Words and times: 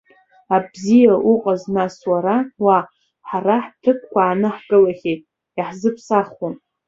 Абзиа, 0.55 1.15
уҟаз, 1.31 1.61
нас, 1.75 1.95
уара 2.11 2.37
уа, 2.63 2.77
ҳара 3.27 3.57
ҳҭыԥқәа 3.65 4.19
аанаҳкылахьеит, 4.23 5.21
иаҳзыԥсахуам. 5.57 6.55